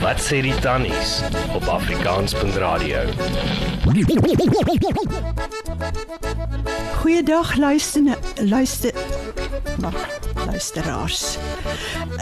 Wat 0.00 0.20
sê 0.20 0.40
die 0.40 0.54
tannies 0.60 1.20
op 1.54 1.66
Afrikaans.radio? 1.68 2.98
Goeiedag 7.00 7.56
luister 7.56 8.02
luister 8.34 8.92
wag 9.78 10.25
luisteraars. 10.46 11.38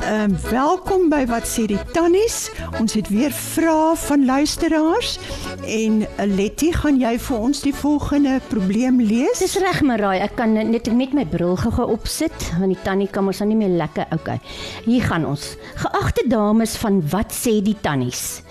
Ehm 0.02 0.30
um, 0.30 0.36
welkom 0.50 1.08
by 1.12 1.22
wat 1.28 1.46
sê 1.48 1.66
die 1.68 1.80
tannies. 1.92 2.48
Ons 2.80 2.96
het 2.96 3.08
weer 3.12 3.32
vrae 3.32 3.96
van 4.06 4.24
luisteraars 4.24 5.18
en 5.66 6.00
eh, 6.04 6.26
Letty, 6.28 6.70
gaan 6.72 6.98
jy 7.00 7.14
vir 7.26 7.38
ons 7.38 7.60
die 7.64 7.74
volgende 7.74 8.40
probleem 8.48 9.00
lees? 9.00 9.42
Dis 9.44 9.58
reg, 9.60 9.82
Marai. 9.86 10.18
Ek 10.24 10.36
kan 10.40 10.52
net 10.56 10.90
met 10.92 11.14
my 11.16 11.26
bril 11.28 11.56
gou 11.60 11.88
opsit 11.92 12.48
want 12.58 12.72
die 12.72 12.82
tannie 12.84 13.08
kan 13.08 13.26
ons 13.28 13.42
nou 13.42 13.50
nie 13.52 13.60
meer 13.64 13.76
lekker. 13.78 14.08
Okay. 14.16 14.40
Hier 14.84 15.04
gaan 15.04 15.26
ons. 15.28 15.54
Geagte 15.80 16.24
dames 16.28 16.76
van 16.80 17.02
wat 17.12 17.32
sê 17.34 17.60
die 17.64 17.76
tannies? 17.80 18.42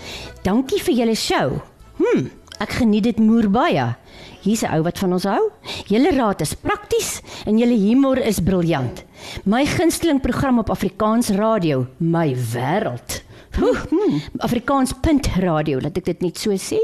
Dankie 0.46 0.82
vir 0.82 1.00
julle 1.02 1.18
show. 1.18 1.60
Hm, 1.98 2.26
ek 2.60 2.78
geniet 2.80 3.04
dit 3.08 3.18
moer 3.18 3.48
baie. 3.50 3.96
Hier's 4.44 4.62
'n 4.62 4.74
ou 4.76 4.82
wat 4.82 4.98
van 4.98 5.12
ons 5.12 5.24
hou. 5.24 5.50
Julle 5.88 6.12
raad 6.14 6.40
is 6.40 6.54
prakties 6.54 7.20
en 7.46 7.58
julle 7.58 7.74
humor 7.76 8.18
is 8.18 8.40
briljant. 8.40 9.04
My 9.44 9.64
gunsteling 9.66 10.20
program 10.20 10.58
op 10.58 10.70
Afrikaans 10.70 11.28
radio, 11.28 11.86
My 11.98 12.34
Wêreld. 12.36 13.23
Hmm. 13.54 14.20
Afrikaans 14.42 14.92
punt 15.02 15.26
radio, 15.42 15.78
laat 15.80 15.96
ek 15.98 16.04
dit 16.04 16.22
net 16.22 16.38
so 16.40 16.50
sê. 16.58 16.78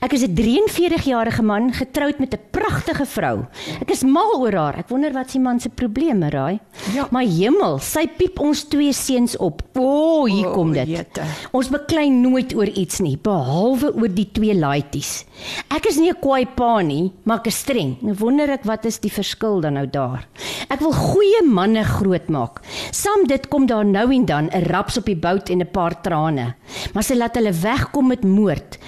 Ek 0.00 0.12
is 0.12 0.22
'n 0.22 0.34
43-jarige 0.34 1.42
man 1.42 1.72
getroud 1.72 2.18
met 2.20 2.34
'n 2.34 2.40
pragtige 2.50 3.06
vrou. 3.06 3.46
Ek 3.80 3.90
is 3.90 4.02
mal 4.04 4.38
oor 4.38 4.52
haar. 4.52 4.78
Ek 4.78 4.88
wonder 4.88 5.12
wat 5.12 5.30
sy 5.30 5.38
man 5.38 5.60
se 5.60 5.68
probleme 5.68 6.30
raai. 6.30 6.60
Ja. 6.94 7.08
My 7.10 7.26
hemel, 7.26 7.78
sy 7.78 8.06
piep 8.06 8.38
ons 8.40 8.64
twee 8.64 8.92
seuns 8.92 9.36
op. 9.36 9.62
O, 9.74 9.80
oh, 10.22 10.24
hier 10.26 10.46
O, 10.48 10.52
kom 10.54 10.72
dit. 10.72 10.86
jette. 10.88 11.22
Ons 11.52 11.68
beklei 11.68 12.08
nooit 12.10 12.54
oor 12.54 12.68
iets 12.68 13.00
nie, 13.00 13.16
behalwe 13.16 13.92
oor 13.94 14.08
die 14.08 14.28
twee 14.32 14.54
laities. 14.54 15.24
Ek 15.70 15.86
is 15.86 15.96
nie 15.98 16.10
'n 16.10 16.20
kwaai 16.20 16.46
pa 16.46 16.80
nie, 16.82 17.12
maar 17.24 17.38
ek 17.38 17.46
is 17.46 17.58
streng. 17.58 17.96
Nou 18.02 18.14
wonder 18.14 18.50
ek 18.50 18.64
wat 18.64 18.84
is 18.84 18.98
die 18.98 19.10
verskil 19.10 19.60
dan 19.60 19.74
nou 19.74 19.86
daar? 19.86 20.26
Ek 20.70 20.80
wil 20.80 20.92
goeie 20.92 21.42
manne 21.44 21.84
grootmaak. 21.84 22.60
Saam 22.92 23.26
dit 23.26 23.48
kom 23.48 23.66
daar 23.66 23.84
nou 23.84 24.10
en 24.12 24.24
dan 24.24 24.48
'n 24.52 24.64
raps 24.70 24.96
op 24.98 25.04
die 25.06 25.16
bout 25.16 25.50
en 25.50 25.60
'n 25.60 25.70
paar 25.72 25.94
trane. 26.12 26.46
Maar 26.94 27.06
sy 27.06 27.16
laat 27.16 27.36
hulle 27.40 27.52
wegkom 27.62 28.12
met 28.12 28.24
moord. 28.28 28.78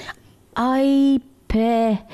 iPad 0.55 2.05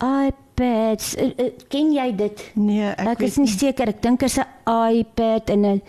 iPads. 0.00 1.14
Uh, 1.20 1.30
uh, 1.36 1.50
ken 1.72 1.90
jy 1.92 2.06
dit? 2.16 2.42
Nee, 2.56 2.88
ek, 2.94 3.08
Ek, 3.14 3.24
is 3.28 3.36
nie 3.40 3.48
seker. 3.50 3.88
Ek 3.92 4.00
dink 4.04 4.22
is 4.24 4.38
'n 4.38 4.46
iPad 4.96 5.50
en 5.50 5.64
'n 5.66 5.82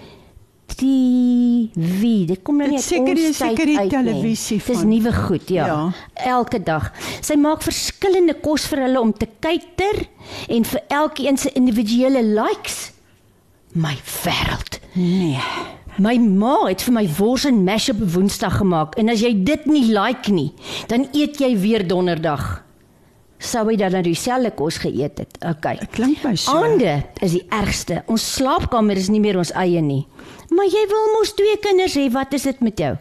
TV. 0.71 2.25
Dit 2.27 2.41
kom 2.43 2.57
nou 2.57 2.67
Dit 2.69 2.75
nie 2.75 2.79
uit 2.79 2.87
seker 2.87 3.15
die- 3.15 3.33
seker 3.33 3.65
die 3.65 3.87
televisie 3.89 4.57
Dis 4.65 4.77
van- 4.77 4.87
nuwe 4.87 5.13
goed, 5.13 5.49
ja. 5.49 5.65
Ja. 5.65 5.91
Elke 6.13 6.59
dag. 6.63 6.91
Sy 7.21 7.35
maak 7.35 7.61
verskillende 7.63 8.33
kos 8.41 8.65
vir 8.67 8.79
hulle 8.85 8.99
om 9.01 9.13
te 9.13 9.27
kyker 9.39 10.07
en 10.49 10.63
vir 10.65 10.81
elkeen 10.89 11.37
se 11.37 11.51
individuele 11.53 12.23
likes. 12.23 12.91
My 13.73 13.95
wêreld. 14.23 14.79
Nee. 14.93 15.39
My 16.01 16.15
ma 16.17 16.55
het 16.65 16.81
vir 16.87 16.95
my 16.95 17.03
wors 17.19 17.43
en 17.45 17.61
mash 17.67 17.91
op 17.91 17.99
Woensdag 18.13 18.55
gemaak 18.57 18.95
en 18.97 19.11
as 19.11 19.21
jy 19.21 19.35
dit 19.45 19.67
nie 19.69 19.83
like 19.91 20.33
nie, 20.33 20.49
dan 20.89 21.05
eet 21.13 21.37
jy 21.43 21.51
weer 21.61 21.85
Donderdag. 21.85 22.63
Sou 23.41 23.63
hy 23.67 23.75
dan 23.77 23.93
nou 23.95 24.01
dieselfde 24.05 24.51
kos 24.57 24.79
geëet 24.81 25.21
het? 25.21 25.37
Okay. 25.41 25.75
Dit 25.81 25.93
klink 25.97 26.23
my 26.25 26.33
so. 26.37 26.53
Aande 26.57 26.99
is 27.25 27.35
die 27.37 27.43
ergste. 27.53 28.01
Ons 28.09 28.25
slaapkamer 28.37 28.97
is 28.97 29.09
nie 29.13 29.21
meer 29.21 29.39
ons 29.41 29.53
eie 29.57 29.81
nie. 29.81 30.03
Maar 30.53 30.69
jy 30.69 30.83
wil 30.91 31.07
mos 31.15 31.33
twee 31.37 31.57
kinders 31.61 31.97
hê, 31.97 32.07
wat 32.13 32.33
is 32.37 32.45
dit 32.49 32.61
met 32.65 32.81
jou? 32.81 32.91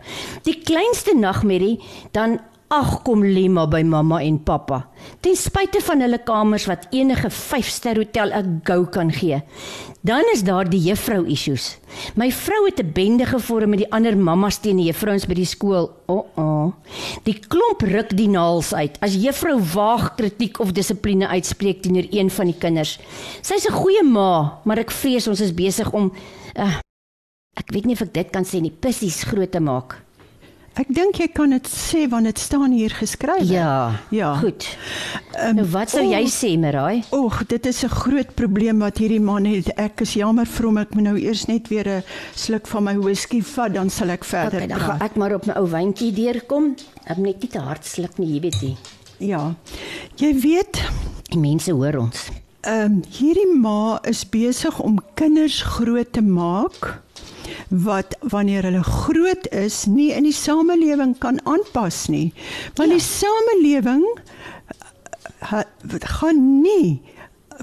Die 0.49 0.57
kleinste 0.65 1.17
nagmerrie 1.17 1.79
dan 2.17 2.39
ag 2.71 3.01
kom 3.03 3.25
lê 3.27 3.49
maar 3.51 3.67
by 3.67 3.81
mamma 3.83 4.21
en 4.23 4.37
pappa. 4.47 4.85
Ten 5.21 5.35
spyte 5.35 5.81
van 5.83 6.05
hulle 6.05 6.21
kamers 6.23 6.69
wat 6.71 6.87
enige 6.95 7.31
5-ster 7.35 7.99
hotel 7.99 8.31
'n 8.31 8.61
gou 8.65 8.87
kan 8.87 9.11
gee. 9.13 9.43
Dan 10.03 10.23
is 10.33 10.43
daar 10.43 10.71
die 10.71 10.81
juffrou 10.81 11.27
issues. 11.27 11.79
My 12.15 12.31
vrou 12.33 12.65
het 12.67 12.79
'n 12.79 12.93
bende 12.93 13.27
gevorm 13.27 13.71
met 13.71 13.79
die 13.79 13.93
ander 13.93 14.17
mammas 14.17 14.59
teen 14.59 14.77
die 14.77 14.87
juffrouens 14.87 15.27
by 15.27 15.35
die 15.35 15.45
skool. 15.45 15.91
O, 16.07 16.15
oh, 16.15 16.27
oh. 16.39 16.73
Die 17.25 17.39
klomp 17.49 17.83
ruk 17.83 18.17
die 18.17 18.29
naels 18.29 18.75
uit 18.75 19.01
as 19.01 19.15
juffrou 19.15 19.61
waag 19.75 20.15
kritiek 20.15 20.61
of 20.61 20.73
dissipline 20.73 21.29
uitspreek 21.29 21.83
teenoor 21.83 22.07
een 22.11 22.31
van 22.31 22.47
die 22.47 22.59
kinders. 22.59 22.99
Sy's 23.43 23.67
'n 23.67 23.73
goeie 23.73 24.03
ma, 24.03 24.61
maar 24.65 24.79
ek 24.79 24.91
vrees 24.91 25.29
ons 25.29 25.41
is 25.41 25.55
besig 25.55 25.91
om 25.93 26.13
uh, 26.57 26.79
ek 27.59 27.73
weet 27.73 27.85
nie 27.85 27.95
of 27.95 28.01
ek 28.01 28.15
dit 28.15 28.31
kan 28.31 28.45
sê 28.45 28.61
nie, 28.61 28.71
pissies 28.71 29.25
groot 29.25 29.51
te 29.51 29.61
maak. 29.61 30.10
Ek 30.79 30.87
dink 30.95 31.19
jy 31.19 31.27
kan 31.35 31.51
dit 31.51 31.67
sê 31.69 32.05
want 32.09 32.25
dit 32.25 32.39
staan 32.39 32.71
hier 32.73 32.91
geskryf. 32.95 33.43
Ja. 33.51 34.01
Ja. 34.15 34.35
Goed. 34.39 34.65
Um, 35.37 35.57
Nou 35.57 35.67
wat 35.73 35.91
sou 35.91 36.05
jy 36.07 36.23
sê, 36.31 36.53
Marai? 36.59 37.03
Oeg, 37.13 37.41
dit 37.49 37.67
is 37.67 37.83
'n 37.85 37.89
groot 37.89 38.35
probleem 38.35 38.79
wat 38.79 38.99
hierdie 38.99 39.21
man 39.21 39.45
het. 39.45 39.69
Ek 39.77 40.01
is 40.01 40.15
jammer 40.15 40.47
vir 40.47 40.67
hom. 40.67 40.79
Ek 40.79 40.95
moet 40.95 41.03
nou 41.05 41.17
eers 41.19 41.47
net 41.49 41.69
weer 41.69 41.89
'n 41.89 42.03
sluk 42.35 42.67
van 42.67 42.85
my 42.85 42.97
whisky 42.99 43.43
vat, 43.43 43.75
dan 43.75 43.91
sal 43.91 44.11
ek 44.11 44.25
verder 44.25 44.57
Okay, 44.63 44.69
dan 44.69 44.79
gaan 44.79 44.99
praat. 44.99 45.11
ek 45.11 45.17
maar 45.17 45.35
op 45.35 45.47
my 45.47 45.55
ou 45.57 45.67
wyntjie 45.69 46.13
deurkom. 46.13 46.75
Ek 47.07 47.17
moet 47.17 47.27
net 47.27 47.41
nie 47.43 47.49
te 47.51 47.59
hard 47.61 47.85
sluk 47.85 48.19
nie, 48.19 48.35
jy 48.35 48.41
weet 48.41 48.63
nie. 48.63 48.77
Ja. 49.19 49.55
Jy 50.17 50.35
weet, 50.41 50.81
Die 51.31 51.39
mense 51.39 51.73
hoor 51.73 51.97
ons. 51.99 52.31
ehm 52.63 52.85
um, 52.85 53.03
hierdie 53.11 53.55
ma 53.59 53.99
is 54.05 54.25
besig 54.25 54.81
om 54.81 54.99
kinders 55.15 55.63
groot 55.63 56.13
te 56.13 56.23
maak 56.23 57.03
wat 57.69 58.17
wanneer 58.21 58.63
hulle 58.63 58.83
groot 58.83 59.47
is 59.53 59.85
nie 59.87 60.11
in 60.13 60.25
die 60.25 60.33
samelewing 60.37 61.19
kan 61.19 61.41
aanpas 61.45 62.09
nie. 62.09 62.33
Want 62.75 62.91
Ja. 62.91 62.97
die 62.97 63.05
samelewing 63.05 64.05
ha, 65.51 65.65
gaan 66.21 66.61
nie 66.63 67.01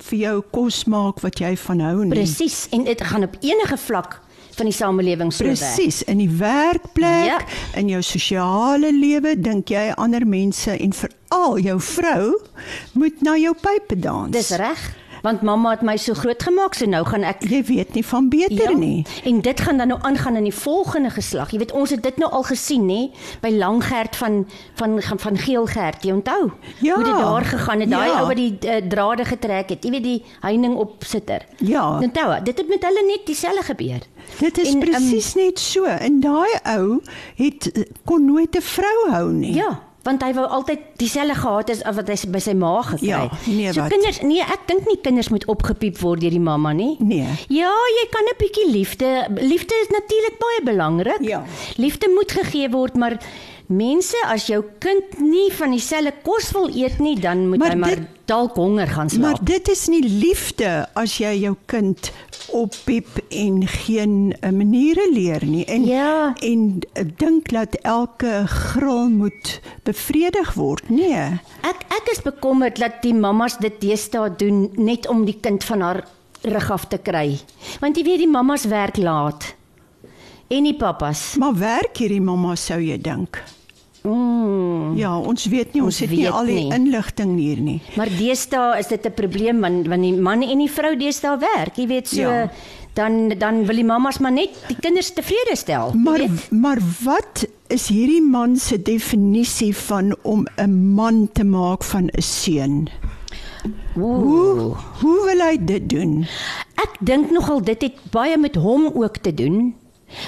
vir 0.10 0.20
jou 0.20 0.38
kos 0.54 0.84
maak 0.86 1.22
wat 1.26 1.40
jy 1.42 1.56
van 1.58 1.80
hou 1.82 2.06
nie. 2.06 2.14
Presies, 2.14 2.68
en 2.72 2.84
dit 2.86 3.02
gaan 3.02 3.24
op 3.24 3.38
enige 3.42 3.78
vlak 3.78 4.20
van 4.58 4.66
die 4.66 4.74
samelewing 4.74 5.32
so 5.34 5.44
werk. 5.46 5.58
Presies, 5.58 6.02
in 6.10 6.18
die 6.18 6.30
werkplek, 6.30 7.26
Ja. 7.26 7.40
in 7.76 7.90
jou 7.90 8.02
sosiale 8.02 8.92
lewe 8.94 9.36
dink 9.40 9.70
jy 9.70 9.92
ander 9.98 10.26
mense 10.26 10.72
en 10.72 10.94
veral 10.94 11.58
jou 11.60 11.80
vrou 11.80 12.38
moet 12.94 13.22
na 13.22 13.36
jou 13.38 13.54
pype 13.54 14.00
dans. 14.00 14.32
Dis 14.32 14.50
reg, 14.58 14.96
want 15.24 15.42
mamma 15.42 15.70
het 15.72 15.82
my 15.82 15.98
so 15.98 16.14
groot 16.14 16.44
gemaak, 16.44 16.74
so 16.74 16.86
nou 16.86 17.06
gaan 17.06 17.24
ek 17.24 17.44
Jy 17.48 17.64
weet 17.64 17.94
nie 17.94 18.06
van 18.06 18.30
beter 18.30 18.76
nie. 18.76 19.06
En 19.24 19.42
dit 19.42 19.60
gaan 19.60 19.78
dan 19.78 19.88
nou 19.88 20.00
aangaan 20.02 20.36
in 20.36 20.44
die 20.44 20.54
volgende 20.54 21.10
geslag. 21.10 21.52
Jy 21.52 21.58
weet 21.58 21.72
ons 21.72 21.90
het 21.90 22.04
dit 22.04 22.18
nou 22.18 22.32
al 22.32 22.44
gesien 22.44 22.86
nê 22.86 23.12
by 23.42 23.50
Langgert 23.50 24.16
van 24.16 24.46
van 24.76 25.02
van, 25.02 25.20
van 25.20 25.38
Geelgert, 25.38 26.04
jy 26.04 26.12
onthou? 26.12 26.52
Ja. 26.82 26.96
Hoe 26.96 27.04
dit 27.04 27.14
daar 27.18 27.46
gegaan 27.46 27.80
het, 27.80 27.90
daai 27.90 28.10
Ja. 28.10 28.20
ou 28.20 28.28
wat 28.28 28.36
die 28.36 28.58
uh, 28.66 28.76
drade 28.90 29.26
getrek 29.26 29.70
het. 29.70 29.84
Jy 29.84 29.92
weet 29.92 30.04
die 30.04 30.24
heining 30.42 30.76
opsitter. 30.76 31.46
Ja. 31.58 32.00
Onthou, 32.00 32.44
dit 32.44 32.58
het 32.58 32.68
met 32.68 32.84
hulle 32.84 33.04
net 33.08 33.26
dieselfde 33.26 33.64
gebeur. 33.64 34.00
Dit 34.40 34.58
is 34.58 34.74
En, 34.74 34.82
ehm, 34.82 34.90
presies 34.90 35.34
net 35.36 35.60
so. 35.60 35.84
En 35.86 36.20
daai 36.20 36.52
ou 36.64 37.02
het 37.36 37.72
eh, 37.72 37.84
kon 38.06 38.26
nooit 38.26 38.56
'n 38.56 38.62
vrou 38.62 39.10
hou 39.10 39.32
nie. 39.32 39.54
Ja, 39.54 39.80
want 40.08 40.24
hy 40.24 40.32
wou 40.38 40.46
altyd 40.58 40.80
dieselfde 41.02 41.36
gehad 41.42 41.70
as 41.74 41.82
wat 41.98 42.08
hy 42.10 42.16
by 42.32 42.40
sy 42.40 42.54
ma 42.58 42.72
gekry 42.88 43.08
Ja, 43.12 43.22
het. 43.28 43.48
nee, 43.52 43.74
so 43.74 43.82
wat? 43.84 43.92
kinders, 43.92 44.22
nee, 44.24 44.42
ek 44.42 44.64
dink 44.72 44.88
nie 44.88 44.98
kinders 45.04 45.30
moet 45.34 45.46
opgepiep 45.52 46.00
word 46.02 46.22
deur 46.24 46.32
die 46.34 46.40
mamma 46.44 46.72
nie. 46.74 46.96
Nee. 47.00 47.28
Ja, 47.54 47.74
jy 47.98 48.06
kan 48.16 48.24
'n 48.32 48.38
bietjie 48.40 48.68
liefde. 48.72 49.28
Liefde 49.36 49.76
is 49.84 49.92
natuurlik 49.92 50.40
baie 50.40 50.62
belangrik. 50.64 51.22
Ja. 51.28 51.44
Liefde 51.78 52.08
moet 52.16 52.32
gegee 52.32 52.70
word, 52.72 52.96
maar 52.96 53.18
mense, 53.68 54.16
as 54.32 54.48
jou 54.48 54.62
kind 54.80 55.18
nie 55.20 55.50
van 55.58 55.72
dieselfde 55.76 56.14
kos 56.24 56.52
wil 56.56 56.70
eet 56.72 57.00
nie, 57.04 57.18
dan 57.20 57.48
moet 57.50 57.60
Maar 57.60 57.74
hy 57.76 57.80
maar 57.82 58.04
dalk 58.28 58.56
honger 58.56 58.88
gaan 58.88 59.10
slaap. 59.10 59.22
Maar 59.22 59.44
dit 59.44 59.70
is 59.70 59.88
nie 59.88 60.02
liefde 60.04 60.72
as 61.00 61.18
jy 61.20 61.34
jou 61.42 61.54
kind 61.66 62.12
oppiep 62.56 63.20
en 63.30 63.62
geen 63.68 64.36
eh, 64.40 64.52
maniere 64.52 65.10
leer 65.14 65.46
nie. 65.46 65.66
En 65.66 65.86
Ja. 65.86 66.34
en 66.40 66.80
eh, 66.94 67.04
dink 67.18 67.50
dat 67.52 67.76
elke 67.84 68.44
gril 68.48 69.10
moet 69.10 69.60
bevredig 69.84 70.54
word. 70.54 70.90
Nee. 70.90 71.40
Ek 71.62 71.84
ek 71.92 72.10
is 72.12 72.22
bekommerd 72.22 72.80
dat 72.80 73.02
die 73.02 73.14
mammas 73.14 73.58
dit 73.58 73.82
deesdae 73.82 74.36
doen 74.38 74.70
net 74.76 75.08
om 75.08 75.26
die 75.26 75.38
kind 75.42 75.64
van 75.64 75.82
haar 75.82 76.04
rug 76.42 76.72
af 76.72 76.86
te 76.88 76.98
kry. 76.98 77.40
Want 77.80 77.98
jy 77.98 78.04
weet 78.04 78.18
die 78.24 78.30
mammas 78.32 78.66
werk 78.66 78.98
laat. 78.98 79.56
En 80.48 80.64
die 80.64 80.76
pappas. 80.76 81.36
Maar 81.40 81.56
werk 81.60 81.98
hierdie 81.98 82.22
mamma 82.22 82.56
sou 82.56 82.80
jy 82.82 82.98
dink? 83.02 83.44
Mm. 84.04 84.94
Ja, 84.96 85.18
ons 85.20 85.46
weet 85.52 85.74
nie, 85.74 85.82
ons, 85.84 85.98
Ons 85.98 86.00
het 86.00 86.10
nie 86.16 86.30
al 86.30 86.46
die 86.46 86.54
nie. 86.56 86.74
inligting 86.74 87.34
hier 87.38 87.60
nie. 87.60 87.82
Maar 87.98 88.08
deesdae 88.18 88.78
is 88.80 88.88
dit 88.88 89.06
'n 89.06 89.12
probleem 89.14 89.60
want 89.60 89.88
want 89.88 90.02
die 90.02 90.14
man 90.16 90.42
en 90.44 90.58
die 90.58 90.72
vrou 90.72 90.96
deesdae 90.96 91.38
werk. 91.40 91.76
Jy 91.78 91.88
weet 91.88 92.08
so 92.08 92.22
Ja. 92.22 92.50
dan 92.94 93.30
dan 93.38 93.66
wil 93.66 93.76
die 93.76 93.84
mammas 93.86 94.20
maar 94.20 94.32
net 94.32 94.50
die 94.68 94.78
kinders 94.80 95.12
tevrede 95.14 95.56
stel. 95.56 95.92
Maar 95.94 96.22
maar 96.52 96.80
wat 97.04 97.46
is 97.68 97.88
hierdie 97.90 98.22
man 98.22 98.56
se 98.58 98.82
definisie 98.82 99.76
van 99.76 100.16
om 100.24 100.46
'n 100.58 100.94
man 100.94 101.30
te 101.34 101.44
maak 101.44 101.84
van 101.84 102.10
'n 102.14 102.22
seun? 102.22 102.88
Hoe 103.94 104.76
hoe 105.02 105.20
wil 105.26 105.40
hy 105.48 105.58
dit 105.60 105.90
doen? 105.90 106.26
Ek 106.78 106.94
dink 107.02 107.32
nogal 107.32 107.62
dit 107.62 107.82
het 107.82 107.94
baie 108.12 108.38
met 108.38 108.56
hom 108.56 108.88
ook 108.94 109.18
te 109.18 109.34
doen. 109.34 109.76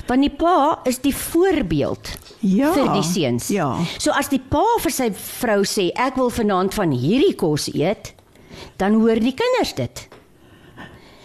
Want 0.08 0.22
die 0.22 0.30
pa 0.30 0.80
is 0.86 1.00
die 1.00 1.16
voorbeeld. 1.16 2.10
Ja, 2.40 2.74
vir 2.74 2.94
die 2.94 3.04
seuns. 3.04 3.48
ja. 3.48 3.78
So 3.98 4.12
as 4.12 4.30
die 4.30 4.40
pa 4.40 4.64
vir 4.84 4.92
sy 4.92 5.10
vrou 5.14 5.62
sê 5.64 5.90
ek 5.96 6.16
wil 6.20 6.30
vanaand 6.30 6.74
van 6.74 6.92
hierdie 6.92 7.36
kos 7.36 7.68
eet, 7.74 8.14
dan 8.78 8.94
hoor 9.00 9.20
die 9.20 9.34
kinders 9.36 9.74
dit. 9.76 10.08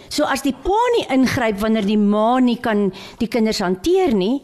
So 0.08 0.24
as 0.30 0.42
die 0.42 0.52
pa 0.54 0.78
nie 0.96 1.06
ingryp 1.10 1.58
wanneer 1.58 1.86
die 1.86 1.98
ma 1.98 2.38
nie 2.38 2.56
kan 2.62 2.92
die 3.18 3.26
kinders 3.28 3.58
hanteer 3.58 4.14
nie, 4.14 4.42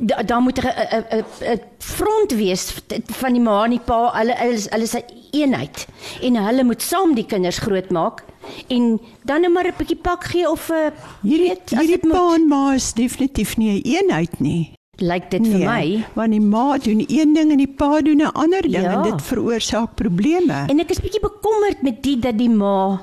da- 0.00 0.22
dan 0.22 0.42
moet 0.42 0.58
'n 0.58 1.24
'n 1.52 1.60
front 1.78 2.32
wees 2.34 2.72
van 3.20 3.32
die 3.32 3.40
ma 3.40 3.64
en 3.64 3.70
die 3.70 3.80
pa. 3.80 4.10
Hulle 4.18 4.34
hulle 4.34 4.54
is 4.54 4.66
hulle 4.70 4.82
is 4.82 4.94
'n 4.96 5.02
eenheid 5.40 5.86
en 6.22 6.36
hulle 6.46 6.64
moet 6.64 6.82
saam 6.82 7.14
die 7.14 7.26
kinders 7.26 7.58
grootmaak 7.58 8.22
en 8.68 9.00
dan 9.24 9.40
net 9.42 9.50
maar 9.52 9.66
'n 9.66 9.74
bietjie 9.78 9.96
pak 10.02 10.24
gee 10.30 10.46
of 10.50 10.70
'n 10.70 10.92
Hierdie 11.22 11.56
hierdie 11.78 11.98
pa 12.12 12.34
en 12.34 12.48
ma 12.48 12.74
is 12.74 12.92
definitief 12.92 13.56
nie 13.56 13.80
'n 13.80 13.82
eenheid 13.96 14.40
nie. 14.40 14.72
lyk 14.98 15.30
dit 15.30 15.42
vir 15.46 15.58
my. 15.66 16.04
want 16.14 16.30
die 16.30 16.40
ma 16.40 16.78
doen 16.78 17.00
een 17.08 17.34
ding 17.34 17.50
en 17.50 17.58
die 17.58 17.66
pa 17.80 18.00
doen 18.00 18.20
'n 18.22 18.32
ander 18.34 18.62
ding 18.62 18.82
Ja. 18.82 18.92
en 18.94 19.02
dit 19.10 19.22
veroorsaak 19.22 19.94
probleme. 19.96 20.66
En 20.68 20.78
ek 20.80 20.90
is 20.90 21.00
bietjie 21.00 21.20
bekommerd 21.20 21.82
met 21.82 22.02
die 22.02 22.18
dat 22.18 22.38
die 22.38 22.48
ma, 22.50 23.00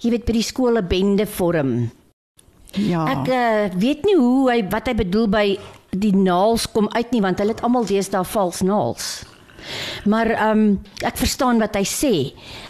jy 0.00 0.10
weet 0.10 0.24
by 0.26 0.32
die 0.32 0.42
skool 0.42 0.76
'n 0.76 0.86
bende 0.88 1.26
vorm. 1.26 1.90
ja. 2.76 3.06
Ek 3.06 3.28
uh, 3.28 3.80
weet 3.80 4.04
nie 4.04 4.16
hoe 4.16 4.50
hy 4.50 4.68
wat 4.70 4.86
hy 4.86 4.94
bedoel 4.94 5.28
by 5.28 5.58
die 5.90 6.12
naels 6.14 6.66
kom 6.70 6.88
uit 6.92 7.10
nie 7.10 7.20
want 7.20 7.38
hulle 7.38 7.50
het 7.50 7.62
almal 7.62 7.84
deesdae 7.84 8.24
vals 8.24 8.60
naels. 8.62 9.24
Maar 10.04 10.30
ehm 10.30 10.58
um, 10.58 10.80
ek 11.04 11.16
verstaan 11.16 11.58
wat 11.58 11.76
hy 11.76 11.84
sê. 11.84 12.14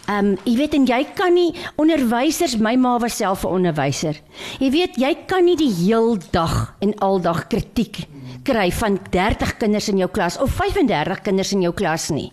Ehm 0.08 0.32
um, 0.32 0.38
jy 0.44 0.56
weet 0.56 0.74
en 0.74 0.86
jy 0.86 1.02
kan 1.14 1.34
nie 1.34 1.54
onderwysers, 1.76 2.56
my 2.56 2.76
ma 2.76 2.98
was 2.98 3.16
self 3.16 3.44
'n 3.44 3.48
onderwyser. 3.60 4.16
Jy 4.58 4.70
weet 4.70 4.96
jy 4.96 5.14
kan 5.26 5.44
nie 5.44 5.56
die 5.56 5.72
heel 5.72 6.18
dag 6.30 6.74
en 6.80 6.94
aldag 6.98 7.46
kritiek 7.48 8.06
kry 8.44 8.70
van 8.72 8.98
30 9.10 9.56
kinders 9.56 9.88
in 9.88 9.98
jou 9.98 10.08
klas 10.10 10.38
of 10.38 10.50
35 10.50 11.20
kinders 11.20 11.52
in 11.52 11.62
jou 11.62 11.72
klas 11.74 12.10
nie. 12.10 12.32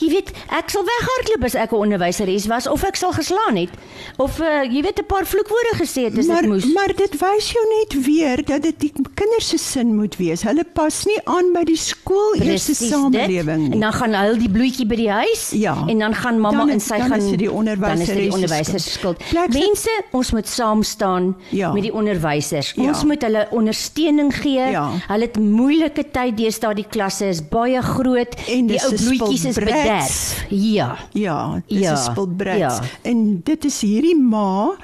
Jy 0.00 0.08
weet, 0.08 0.30
ek 0.50 0.70
sal 0.70 0.84
weghardloop 0.86 1.44
as 1.44 1.54
ek 1.54 1.72
'n 1.72 1.76
onderwyseres 1.76 2.46
was 2.46 2.66
of 2.66 2.82
ek 2.84 2.96
sal 2.96 3.12
geslaan 3.12 3.56
het 3.56 3.70
of 4.18 4.38
uh, 4.40 4.62
jy 4.64 4.82
weet 4.82 4.98
'n 5.00 5.06
paar 5.06 5.26
vloekwoorde 5.26 5.74
gesê 5.82 6.04
het 6.08 6.18
as 6.18 6.26
maar 6.26 6.42
dit 6.42 6.50
moes. 6.50 6.72
maar 6.74 6.92
dit 6.96 7.12
wys 7.20 7.50
jou 7.52 7.64
net 7.78 8.04
weer 8.06 8.44
dat 8.44 8.62
dit 8.62 8.80
die 8.80 8.92
kinders 9.14 9.48
se 9.48 9.58
sin 9.58 9.94
moet 9.96 10.16
wees. 10.16 10.42
Hulle 10.42 10.64
pas 10.74 11.04
nie 11.04 11.20
aan 11.24 11.52
by 11.52 11.64
die 11.64 11.76
skool 11.76 12.34
eerste 12.40 12.74
samelewing 12.74 13.62
dit. 13.62 13.64
En 13.64 13.70
nie. 13.70 13.80
dan 13.80 13.92
gaan 13.92 14.12
huil 14.12 14.38
die 14.38 14.50
bloetjie 14.50 14.86
by 14.86 14.96
die 14.96 15.10
huis 15.10 15.50
Ja. 15.52 15.84
en 15.88 15.98
dan 15.98 16.14
gaan 16.14 16.38
mamma 16.40 16.58
Dan 16.58 16.70
en 16.70 16.76
is- 16.76 16.86
sy 16.86 16.98
dan 16.98 17.08
gaan 17.08 17.18
is 17.18 17.24
dan 17.24 17.32
is 17.32 17.38
dit 17.38 17.48
onderwyseres 17.50 18.16
die 18.16 18.30
se 18.30 18.34
onderwysers 18.34 18.84
se 18.84 18.90
skuld. 18.90 19.22
skuld. 19.28 19.52
Mense, 19.52 19.90
ons 20.12 20.32
moet 20.32 20.48
saam 20.48 20.82
staan 20.82 21.36
Ja. 21.50 21.72
met 21.72 21.82
die 21.82 21.92
onderwysers. 21.94 22.72
Ja. 22.76 22.82
Ons 22.88 23.04
moet 23.04 23.22
hulle 23.22 23.48
ondersteuning 23.50 24.34
gee. 24.34 24.70
Ja. 24.70 24.90
Hulle 25.08 25.22
het 25.24 25.38
moeilike 25.38 26.04
tyd 26.10 26.36
deesdae 26.36 26.74
die 26.74 26.86
klasse 26.90 27.26
is 27.28 27.40
baie 27.48 27.82
groot. 27.82 28.34
En 28.48 28.66
die 28.66 28.80
ou 28.82 28.94
bloetjies. 28.94 29.53
Bederf. 29.54 30.44
Ja. 30.50 30.96
Ja, 31.12 31.60
dis 31.68 31.78
Ja, 31.80 31.96
spul 31.96 32.26
brats. 32.26 32.58
ja. 32.58 32.80
En 33.02 33.40
dit 33.44 33.64
is 33.64 33.80
hierdie 33.80 34.16
ma 34.16 34.74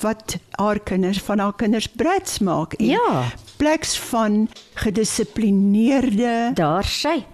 wat 0.00 0.36
haar 0.50 0.78
kinders 0.80 1.18
van 1.20 1.38
haar 1.38 1.54
kinders 1.54 1.86
brats 1.88 2.38
maak 2.38 2.72
en 2.78 2.86
Ja. 2.86 3.22
pleks 3.56 3.98
van 3.98 4.48
gedissiplineerde, 4.74 6.50
Daar 6.54 6.84
sy. 6.84 7.24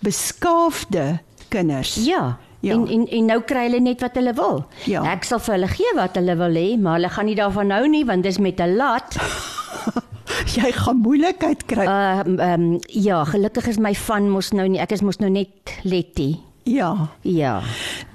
beskaafde 0.00 1.18
kinders. 1.48 1.94
Ja. 2.04 2.38
Ja. 2.60 2.72
En, 2.74 2.88
en 2.88 3.06
en 3.08 3.24
nou 3.24 3.40
kry 3.46 3.62
hulle 3.68 3.80
net 3.80 4.00
wat 4.00 4.14
hulle 4.18 4.32
wil. 4.34 4.64
Ja. 4.84 5.02
Ek 5.12 5.24
sal 5.24 5.38
vir 5.38 5.54
hulle 5.54 5.68
gee 5.70 5.92
wat 5.94 6.16
hulle 6.18 6.34
wil 6.36 6.54
hê, 6.58 6.78
maar 6.80 6.96
hulle 6.98 7.08
gaan 7.08 7.26
nie 7.26 7.36
daarvan 7.38 7.70
hou 7.70 7.86
nie 7.88 8.04
want 8.04 8.22
dis 8.26 8.38
met 8.38 8.58
'n 8.60 8.74
lat. 8.76 9.16
Jy 10.48 10.70
gaan 10.72 11.00
moeilikheid 11.04 11.64
kry. 11.68 11.84
Uh 11.84 12.18
ehm 12.24 12.60
um, 12.62 12.78
ja, 12.86 13.24
gelukkig 13.24 13.66
is 13.68 13.78
my 13.78 13.94
van 13.94 14.30
mos 14.30 14.52
nou 14.56 14.68
nie. 14.68 14.80
Ek 14.80 14.92
is 14.96 15.02
mos 15.04 15.18
nou 15.20 15.30
net 15.30 15.78
Letty. 15.84 16.36
ja. 16.64 17.08
Ja. 17.22 17.60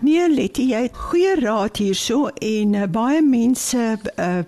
Nee, 0.02 0.30
Letty, 0.30 0.68
jy 0.70 0.82
het 0.88 0.98
goeie 0.98 1.36
raad 1.40 1.78
hierso 1.78 2.28
en 2.28 2.74
uh, 2.74 2.86
baie 2.92 3.22
mense 3.22 3.98
uh, 4.18 4.44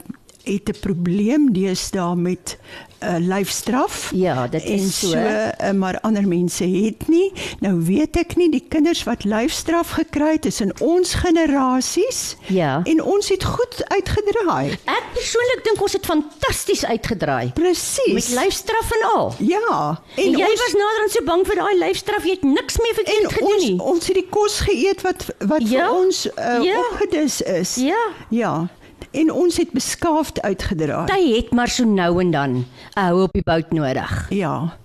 het 0.46 0.70
'n 0.70 0.80
probleem 0.80 1.54
deesdae 1.54 2.16
met 2.16 2.58
uh, 3.04 3.16
lyfstraf. 3.20 4.12
Ja, 4.16 4.48
dit 4.48 4.64
is 4.64 4.82
en 4.82 4.90
so. 4.90 5.08
so 5.08 5.18
uh, 5.18 5.72
maar 5.72 6.00
ander 6.02 6.28
mense 6.28 6.64
het 6.64 7.08
nie. 7.08 7.32
Nou 7.60 7.82
weet 7.86 8.16
ek 8.18 8.36
nie 8.36 8.50
die 8.52 8.64
kinders 8.70 9.04
wat 9.04 9.24
lyfstraf 9.24 9.90
gekry 10.00 10.32
het 10.32 10.46
is 10.46 10.62
in 10.62 10.72
ons 10.80 11.14
generasies. 11.14 12.36
Ja. 12.48 12.82
En 12.84 13.04
ons 13.04 13.30
het 13.30 13.44
goed 13.44 13.84
uitgedraai. 13.88 14.72
Ek 14.86 15.04
persoonlik 15.14 15.62
dink 15.64 15.82
ons 15.82 15.94
het 15.94 16.06
fantasties 16.06 16.86
uitgedraai. 16.86 17.52
Presies. 17.54 18.14
Met 18.14 18.44
lyfstraf 18.44 18.92
en 18.92 19.08
al. 19.16 19.34
Ja. 19.40 20.02
En, 20.16 20.24
en 20.24 20.32
jy 20.38 20.50
ons, 20.50 20.62
was 20.64 20.74
naderhand 20.74 21.12
so 21.12 21.24
bang 21.24 21.46
vir 21.48 21.56
daai 21.56 21.78
lyfstraf, 21.78 22.24
jy 22.26 22.32
het 22.40 22.44
niks 22.44 22.78
meer 22.80 22.94
verkeerd 22.94 23.34
gedoen 23.34 23.54
ons 23.54 23.64
nie. 23.66 23.80
ons 23.82 24.08
het 24.08 24.16
die 24.16 24.28
kos 24.30 24.60
geëet 24.60 25.02
wat 25.02 25.26
wat 25.40 25.62
Ja. 25.70 25.88
vir 25.88 25.96
ons 26.06 26.26
uh, 26.26 26.64
Ja. 26.64 26.80
opgedis 26.80 27.42
is. 27.42 27.76
Ja. 27.76 28.04
Ja. 28.30 28.68
En 29.16 29.32
ons 29.32 29.58
het 29.58 29.72
beskaafd 29.72 30.42
uitgedraai. 30.42 31.08
Jy 31.08 31.36
het 31.36 31.52
maar 31.56 31.72
so 31.72 31.86
nou 31.88 32.20
en 32.22 32.32
dan 32.32 32.52
'n 32.56 32.66
hou 33.00 33.24
op 33.24 33.34
die 33.34 33.44
bout 33.44 33.72
nodig. 33.72 34.28
Ja. 34.30 34.76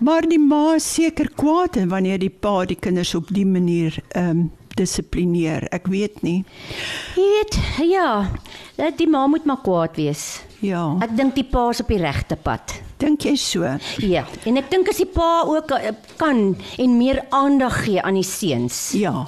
Maar 0.00 0.28
die 0.28 0.38
ma 0.38 0.74
is 0.74 0.94
seker 0.94 1.30
kwaad 1.34 1.76
en 1.76 1.88
wanneer 1.88 2.18
die 2.18 2.30
pa 2.30 2.64
die 2.64 2.76
kinders 2.76 3.14
op 3.14 3.28
die 3.28 3.46
manier 3.46 3.96
ehm 4.08 4.30
um, 4.30 4.52
dissiplineer. 4.74 5.68
Ek 5.70 5.86
weet 5.86 6.22
nie. 6.22 6.44
Jy 7.14 7.22
weet, 7.22 7.58
ja, 7.86 8.30
dat 8.76 8.98
die 8.98 9.08
ma 9.08 9.26
moet 9.26 9.44
maar 9.44 9.62
kwaad 9.62 9.96
wees. 9.96 10.42
Ja. 10.64 10.96
Ek 11.04 11.16
dink 11.16 11.34
die 11.34 11.46
pa 11.46 11.68
is 11.70 11.80
op 11.80 11.88
die 11.92 12.00
regte 12.00 12.36
pad. 12.36 12.80
Dink 13.02 13.26
jy 13.26 13.34
so? 13.36 13.68
Ja, 14.02 14.24
en 14.48 14.56
ek 14.56 14.70
dink 14.72 14.88
as 14.88 15.00
die 15.02 15.10
pa 15.10 15.44
ook 15.46 15.74
eh, 15.76 15.92
kan 16.16 16.56
en 16.78 16.98
meer 16.98 17.24
aandag 17.30 17.84
gee 17.84 18.02
aan 18.02 18.18
die 18.18 18.26
seuns. 18.26 18.92
Ja. 18.98 19.26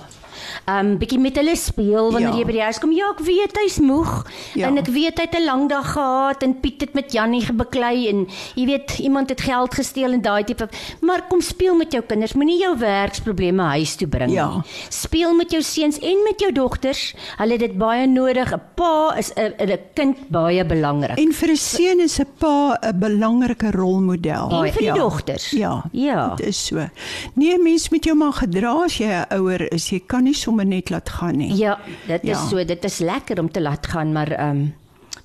Um 0.68 0.98
bietjie 0.98 1.18
met 1.18 1.36
hulle 1.36 1.56
speel 1.56 2.10
wanneer 2.12 2.32
Ja. 2.32 2.38
jy 2.38 2.44
by 2.44 2.52
die 2.52 2.62
huis 2.62 2.78
kom. 2.78 2.92
Ja, 2.92 3.10
ek 3.10 3.20
weet 3.20 3.56
hy's 3.62 3.78
moeg 3.78 4.24
Ja. 4.54 4.66
en 4.68 4.78
ek 4.78 4.86
weet 4.86 5.18
hy 5.18 5.24
het 5.24 5.34
'n 5.36 5.44
lang 5.44 5.68
dag 5.68 5.92
gehad 5.92 6.42
en 6.42 6.60
Piet 6.60 6.80
het 6.80 6.94
met 6.94 7.12
Jannie 7.12 7.42
gebeklei 7.42 8.08
en 8.08 8.26
jy 8.54 8.66
weet 8.66 8.98
iemand 8.98 9.28
het 9.28 9.40
geld 9.40 9.74
gesteel 9.74 10.12
en 10.12 10.20
daai 10.22 10.44
tipe. 10.44 10.68
Maar 11.00 11.22
kom 11.28 11.40
speel 11.40 11.74
met 11.76 11.92
jou 11.92 12.02
kinders. 12.02 12.34
Moenie 12.34 12.58
jou 12.60 12.76
werksprobleme 12.78 13.62
huis 13.62 13.96
toe 13.96 14.08
bring 14.08 14.30
Ja. 14.32 14.48
nie. 14.54 14.62
Speel 14.88 15.34
met 15.34 15.50
jou 15.50 15.62
seuns 15.62 15.98
en 15.98 16.22
met 16.24 16.40
jou 16.40 16.52
dogters. 16.52 17.14
Hulle 17.38 17.52
het 17.52 17.60
dit 17.60 17.78
baie 17.78 18.06
nodig. 18.06 18.52
'n 18.52 18.60
Pa 18.74 19.14
is 19.18 19.32
'n 19.36 19.54
'n 19.58 19.78
kind 19.94 20.28
baie 20.30 20.64
belangrik. 20.64 21.18
En 21.18 21.32
vir 21.32 21.48
'n 21.50 21.56
seun 21.56 22.00
is 22.00 22.18
'n 22.20 22.26
pa 22.38 22.78
'n 22.82 22.98
belangrike 22.98 23.70
rolmodel. 23.70 24.50
En 24.64 24.72
vir 24.72 24.78
die 24.80 24.84
ja. 24.86 24.94
dogters. 24.94 25.50
Ja. 25.50 25.84
Ja. 25.92 26.34
Dit 26.36 26.46
is 26.46 26.66
so. 26.66 26.88
Nee, 27.34 27.58
mens 27.58 27.88
moet 27.90 28.04
jou 28.04 28.16
maar 28.16 28.32
gedra 28.32 28.84
as 28.84 28.98
jy 28.98 29.06
'n 29.06 29.26
ouer 29.34 29.72
is. 29.72 29.88
Jy 29.90 30.00
kan 30.06 30.24
nie 30.24 30.34
sommer 30.46 30.66
net 30.66 30.90
laat 30.94 31.10
gaan 31.18 31.36
nie. 31.42 31.52
Ja, 31.58 31.78
dit 32.06 32.22
is 32.22 32.28
Ja. 32.30 32.46
so. 32.48 32.64
Dit 32.64 32.84
is 32.84 32.98
lekker 33.02 33.40
om 33.42 33.50
te 33.50 33.60
laat 33.60 33.86
gaan, 33.86 34.12
maar 34.12 34.30
ehm 34.30 34.50
um, 34.56 34.74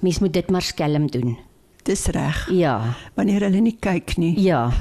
mens 0.01 0.19
moet 0.19 0.33
dit 0.33 0.49
maar 0.49 0.61
skelm 0.65 1.07
doen. 1.11 1.37
Dis 1.85 2.05
reg. 2.13 2.47
Ja. 2.51 2.95
Wanneer 3.15 3.41
hulle 3.47 3.61
nie 3.61 3.77
kyk 3.79 4.17
nie. 4.17 4.35
Ja. 4.41 4.69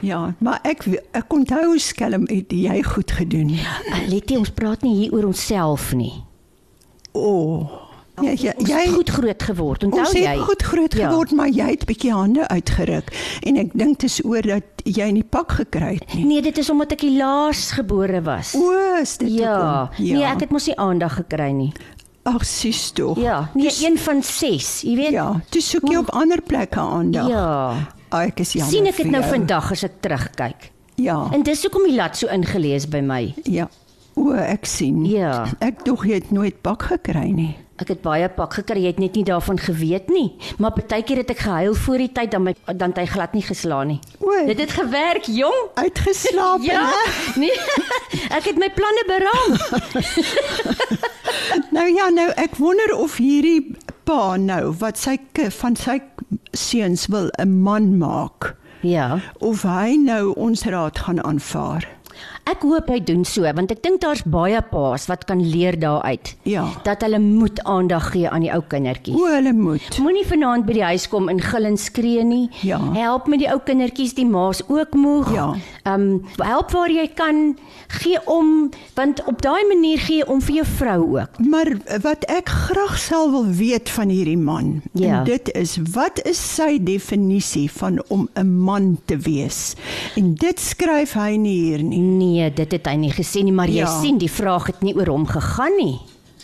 Ja, 0.00 0.34
maar 0.40 0.62
ek 0.64 0.86
ek 1.12 1.32
onthou 1.36 1.74
skelm 1.78 2.22
het 2.30 2.52
jy 2.56 2.78
goed 2.82 3.10
gedoen. 3.12 3.50
Uh, 3.52 3.98
Letty, 4.08 4.38
ons 4.40 4.48
praat 4.56 4.80
nie 4.86 4.94
hier 4.96 5.12
oor 5.12 5.26
onsself 5.28 5.90
nie. 5.92 6.22
O. 7.12 7.20
Oh. 7.20 7.89
Ja, 8.22 8.32
ja, 8.36 8.52
Ons 8.58 8.68
jy 8.68 8.80
het 8.84 8.94
goed 8.94 9.10
groot 9.10 9.42
geword, 9.42 9.84
onthou 9.84 10.00
Ons 10.04 10.12
jy? 10.12 10.24
het 10.26 10.40
goed 10.40 10.62
groot 10.62 10.94
Ja. 10.94 11.08
geword, 11.08 11.30
maar 11.32 11.48
jy 11.48 11.66
het 11.70 11.84
bietjie 11.86 12.12
hande 12.12 12.48
uitgeruk 12.48 13.12
en 13.46 13.56
ek 13.56 13.70
dink 13.74 13.98
dit 14.00 14.10
is 14.10 14.20
oor 14.24 14.42
dat 14.42 14.62
jy 14.84 15.10
nie 15.12 15.24
pak 15.24 15.52
gekry 15.52 15.94
het 16.00 16.14
nie. 16.14 16.24
Nee, 16.24 16.42
dit 16.42 16.58
is 16.58 16.70
omdat 16.70 16.92
ek 16.92 17.00
die 17.00 17.16
laas 17.16 17.70
gebore 17.76 18.22
was. 18.22 18.54
O, 18.54 18.72
is 19.00 19.16
dit 19.16 19.32
ja. 19.38 19.54
hoekom? 19.88 20.04
Nee, 20.04 20.24
ek 20.24 20.40
het 20.40 20.50
mos 20.50 20.66
nie 20.66 20.76
aandag 20.76 21.14
gekry 21.14 21.50
nie. 21.52 21.72
Ag, 22.28 22.44
sis 22.44 22.90
tog. 22.92 23.16
Ja, 23.18 23.50
nee, 23.54 23.70
een 23.84 23.96
van 23.98 24.22
6, 24.22 24.82
jy 24.84 24.96
weet? 24.96 25.10
Ja, 25.10 25.40
toe 25.50 25.60
soek 25.62 25.88
jy 25.88 25.96
op 25.96 26.10
ander 26.10 26.42
plekke 26.42 26.80
aandag. 26.80 27.28
Ja. 27.28 27.72
Ah, 28.10 28.24
ek 28.26 28.40
is 28.40 28.52
jammer. 28.52 28.72
sien 28.74 28.86
ek 28.86 28.96
dit 28.96 29.10
nou 29.10 29.22
vandag 29.24 29.70
as 29.72 29.84
ek 29.84 30.00
terugkyk. 30.02 30.70
Ja. 31.00 31.28
En 31.32 31.42
dis 31.42 31.62
hoekom 31.62 31.86
die 31.88 31.94
lat 31.96 32.16
so 32.16 32.26
ingelees 32.28 32.88
by 32.88 33.00
my. 33.00 33.34
Ja. 33.44 33.68
O, 34.16 34.32
ek 34.34 34.66
sien. 34.66 35.04
Ja. 35.06 35.46
Ek 35.60 35.84
dog 35.86 36.04
jy 36.04 36.14
het 36.18 36.30
nooit 36.34 36.60
pak 36.62 36.82
gekry 36.82 37.30
nie. 37.32 37.56
Ek 37.80 37.88
het 37.88 38.02
baie 38.04 38.28
pak 38.28 38.54
gekry, 38.54 38.82
jy 38.82 38.90
het 38.92 38.98
net 39.00 39.14
nie 39.16 39.24
daarvan 39.24 39.58
geweet 39.58 40.08
nie. 40.12 40.36
Maar 40.58 40.72
partykeer 40.76 41.16
het 41.22 41.30
ek 41.30 41.38
gehuil 41.38 41.74
voor 41.74 41.98
die 41.98 42.10
tyd 42.12 42.30
dan 42.30 42.42
my 42.42 42.54
dan 42.76 42.88
het 42.92 42.98
hy 42.98 43.06
glad 43.06 43.32
nie 43.32 43.42
geslaan 43.42 43.86
nie. 43.94 44.00
O, 44.20 44.34
Dit 44.46 44.58
het 44.60 44.70
gewerk, 44.76 45.24
jong. 45.24 45.68
uitgeslaap. 45.74 46.60
Ja. 46.62 46.84
Nee. 47.40 47.56
Ek 48.30 48.44
het 48.44 48.58
my 48.58 48.68
planne 48.70 49.04
beraam. 49.08 49.56
Nou 51.70 51.86
ja, 51.94 52.08
nou 52.10 52.28
ek 52.36 52.56
wonder 52.58 52.92
of 52.96 53.16
hierdie 53.22 53.76
pa 54.04 54.36
nou 54.36 54.72
wat 54.80 54.98
sy 54.98 55.16
van 55.60 55.76
sy 55.78 56.00
seuns 56.56 57.06
wil 57.06 57.30
'n 57.38 57.60
man 57.62 57.96
maak 57.98 58.56
Ja. 58.82 59.20
of 59.38 59.62
hy 59.62 59.96
nou 59.96 60.32
ons 60.36 60.64
raad 60.64 60.98
gaan 60.98 61.22
aanvaar. 61.24 61.88
Ek 62.50 62.64
hoop 62.66 62.88
hy 62.90 62.98
doen 63.06 63.24
so 63.28 63.42
want 63.54 63.70
ek 63.70 63.82
dink 63.84 64.00
daar's 64.02 64.22
baie 64.26 64.58
paas 64.72 65.04
wat 65.10 65.24
kan 65.28 65.40
leer 65.52 65.76
daaruit. 65.78 66.32
Ja. 66.48 66.64
Dat 66.86 67.02
hulle 67.06 67.18
moet 67.22 67.60
aandag 67.68 68.10
gee 68.12 68.28
aan 68.30 68.42
die 68.46 68.50
ou 68.54 68.60
kindertjies. 68.66 69.14
O, 69.20 69.26
hulle 69.30 69.52
moet. 69.54 69.98
Moenie 70.02 70.24
vanaand 70.26 70.66
by 70.66 70.72
die 70.80 70.84
huis 70.88 71.06
kom 71.12 71.28
en 71.30 71.40
gil 71.40 71.68
en 71.68 71.76
skree 71.78 72.24
nie. 72.26 72.48
Ja. 72.66 72.80
Help 72.96 73.28
met 73.30 73.38
die 73.44 73.48
ou 73.52 73.58
kindertjies, 73.64 74.14
die 74.18 74.26
ma's 74.26 74.62
ook 74.68 74.94
moeg. 74.98 75.30
Ja. 75.34 75.48
Ehm 75.84 76.08
um, 76.10 76.24
help 76.44 76.72
waar 76.74 76.90
jy 76.92 77.06
kan. 77.16 77.56
Gee 78.00 78.18
om 78.30 78.70
want 78.94 79.22
op 79.26 79.40
daai 79.42 79.64
manier 79.68 79.98
gee 79.98 80.26
om 80.30 80.40
vir 80.40 80.54
jou 80.60 80.66
vrou 80.66 81.00
ook. 81.18 81.38
Maar 81.50 81.70
wat 82.02 82.24
ek 82.30 82.48
graag 82.48 82.98
sal 82.98 83.30
wil 83.30 83.46
weet 83.46 83.88
van 83.90 84.08
hierdie 84.08 84.38
man, 84.38 84.82
Ja. 84.92 85.18
en 85.20 85.24
dit 85.24 85.50
is 85.54 85.76
wat 85.94 86.20
is 86.26 86.38
sy 86.54 86.78
definisie 86.82 87.68
van 87.70 88.02
om 88.08 88.28
'n 88.34 88.46
man 88.58 88.98
te 89.06 89.16
wees? 89.16 89.74
En 90.16 90.34
dit 90.34 90.58
skryf 90.60 91.12
hy 91.14 91.36
nie 91.36 91.58
hier 91.64 91.82
nie. 91.82 91.98
Nee, 92.00 92.39
dit 92.48 92.72
het 92.72 92.86
hy 92.86 92.94
nie 92.96 93.12
gesê 93.12 93.42
nie, 93.44 93.52
maar 93.52 93.68
jy 93.68 93.84
Ja. 93.84 94.00
sien 94.00 94.18
die 94.18 94.30
vraag 94.30 94.66
het 94.66 94.82
nie 94.82 94.94
oor 94.94 95.06
hom 95.06 95.26
gegaan 95.26 95.76
nie. 95.76 96.00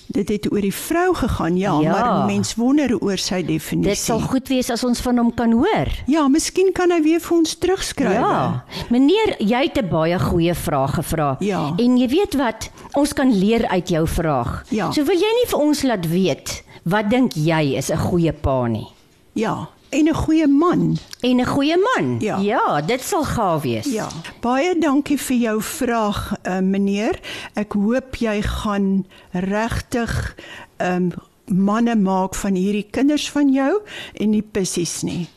Dit 0.09 0.29
het 0.29 0.53
oor 0.53 0.61
die 0.61 0.73
vrou 0.75 1.15
gegaan, 1.15 1.57
ja, 1.57 1.81
Ja. 1.81 1.91
maar 1.91 2.27
mens 2.27 2.55
wonder 2.55 2.97
oor 3.01 3.19
sy 3.19 3.43
definisie. 3.43 3.91
Dit 3.91 3.99
sal 3.99 4.21
goed 4.21 4.49
wees 4.49 4.71
as 4.71 4.85
ons 4.85 5.01
van 5.01 5.17
hom 5.19 5.35
kan 5.35 5.53
hoor. 5.53 5.89
Ja, 6.07 6.29
miskien 6.29 6.73
kan 6.73 6.91
hy 6.91 7.03
weer 7.03 7.21
vir 7.21 7.37
ons 7.37 7.55
terugskryf. 7.59 8.13
Ja. 8.13 8.65
Meneer, 8.91 9.37
jy 9.41 9.63
het 9.63 9.79
'n 9.83 9.89
baie 9.89 10.19
goeie 10.19 10.55
vraag 10.55 10.95
gevra. 10.95 11.37
Ja. 11.41 11.73
En 11.77 11.97
jy 11.99 12.09
weet 12.09 12.35
wat? 12.37 12.71
Ons 12.95 13.13
kan 13.13 13.33
leer 13.39 13.67
uit 13.69 13.89
jou 13.89 14.07
vraag. 14.07 14.65
Ja. 14.71 14.91
So 14.93 15.03
wil 15.05 15.17
jy 15.17 15.33
nie 15.43 15.49
vir 15.49 15.59
ons 15.59 15.83
laat 15.83 16.07
weet 16.09 16.63
wat 16.85 17.11
dink 17.11 17.33
jy 17.35 17.75
is 17.77 17.91
'n 17.91 17.97
goeie 17.99 18.33
pa 18.33 18.67
nie? 18.67 18.87
Ja, 19.33 19.69
en 19.89 20.09
'n 20.09 20.15
goeie 20.15 20.47
man. 20.47 20.97
En 21.21 21.37
'n 21.37 21.47
goeie 21.47 21.77
man. 21.77 22.17
Ja. 22.21 22.39
ja, 22.39 22.81
dit 22.81 23.03
sal 23.03 23.25
gaaf 23.25 23.63
wees. 23.63 23.87
Ja, 23.87 24.09
baie 24.41 24.79
dankie 24.79 25.19
vir 25.19 25.37
jou 25.37 25.63
vraag, 25.63 26.33
uh, 26.43 26.59
meneer. 26.59 27.21
Ek 27.55 27.73
hoop 27.73 28.17
jy 28.17 28.43
gaan 28.43 29.07
regtig 29.31 30.37
um, 30.79 31.13
manne 31.45 31.95
maak 31.97 32.35
van 32.35 32.55
hierdie 32.55 32.87
kinders 32.91 33.31
van 33.31 33.53
jou 33.53 33.81
en 34.15 34.31
nie 34.31 34.43
pissies 34.43 35.03
nie. 35.03 35.29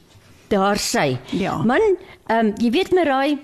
Daar 0.48 0.78
sy. 0.78 1.18
Ja. 1.30 1.58
Man, 1.58 1.82
um, 2.28 2.54
jy 2.58 2.72
weet 2.74 2.92
Marai, 2.92 3.38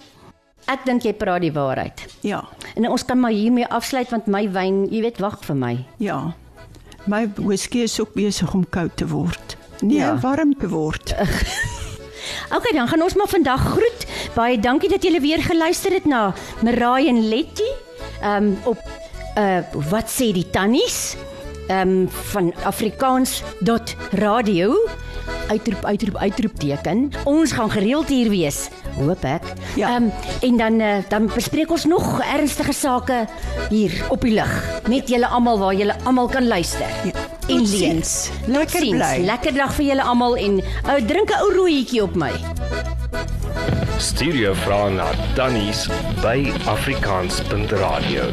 ek 0.65 0.85
dink 0.85 1.05
jy 1.05 1.13
praat 1.13 1.41
die 1.41 1.53
waarheid. 1.53 2.05
Ja. 2.25 2.41
En 2.75 2.89
ons 2.89 3.05
kan 3.05 3.19
maar 3.19 3.35
hiermee 3.35 3.67
afsluit 3.67 4.09
want 4.09 4.27
my 4.27 4.47
wyn, 4.51 4.85
jy 4.89 5.01
weet, 5.05 5.21
wag 5.21 5.43
vir 5.45 5.55
my. 5.55 5.75
Ja. 5.97 6.33
My 7.05 7.27
whisky 7.35 7.85
is 7.85 7.99
ook 8.01 8.13
besig 8.17 8.53
om 8.53 8.65
koud 8.69 8.97
te 8.97 9.07
word. 9.07 9.54
Nee, 9.81 9.97
Ja. 9.97 10.05
ja. 10.05 10.19
warm 10.19 10.57
te 10.57 10.67
word. 10.69 11.15
Okay, 12.55 12.71
dan 12.73 12.87
gaan 12.87 13.01
ons 13.01 13.13
maar 13.15 13.27
vandag 13.27 13.61
groet. 13.61 14.05
Baie 14.33 14.59
dankie 14.59 14.89
dat 14.89 15.03
julle 15.03 15.19
weer 15.21 15.43
geluister 15.43 15.91
het 15.91 16.05
na 16.05 16.33
Marai 16.61 17.07
en 17.07 17.27
Letty. 17.29 17.69
Ehm 18.21 18.43
um, 18.43 18.57
op 18.63 18.77
uh 19.37 19.57
wat 19.89 20.09
sê 20.09 20.31
die 20.33 20.49
tannies? 20.49 21.15
Ehm 21.67 21.89
um, 21.89 22.09
van 22.09 22.53
afrikaans.radio 22.63 24.75
uitroep 25.49 25.85
uitroep 25.85 26.15
uitroepteken. 26.17 27.11
Ons 27.23 27.51
gaan 27.51 27.71
gereeld 27.71 28.07
hier 28.07 28.29
wees, 28.29 28.69
hoop 28.97 29.23
ek. 29.23 29.43
Ja. 29.75 29.87
Ehm 29.95 30.03
um, 30.03 30.11
en 30.41 30.57
dan 30.57 30.79
uh, 30.79 30.95
dan 31.09 31.25
bespreek 31.33 31.71
ons 31.71 31.85
nog 31.85 32.19
ernstige 32.21 32.73
sake 32.73 33.25
hier 33.69 34.05
op 34.09 34.21
die 34.21 34.33
lig 34.33 34.63
met 34.89 35.09
julle 35.09 35.27
almal 35.27 35.59
waar 35.59 35.73
julle 35.73 35.95
almal 36.03 36.27
kan 36.27 36.47
luister. 36.47 36.87
Ja. 37.03 37.24
En 37.47 37.69
leens. 37.69 38.29
Lekker 38.47 38.79
bly. 38.89 39.21
Lekker 39.25 39.53
dag 39.53 39.73
vir 39.77 39.85
julle 39.85 40.03
almal 40.03 40.37
en 40.41 40.59
uh, 40.61 40.95
drink 41.07 41.29
'n 41.29 41.41
ou 41.45 41.51
rooietjie 41.53 42.03
op 42.03 42.15
my. 42.15 42.31
Stuur 43.97 44.35
jou 44.35 44.55
vrae 44.65 44.89
na 44.97 45.07
tannies 45.37 45.87
by 46.21 46.51
afrikaans.radio. 46.65 48.23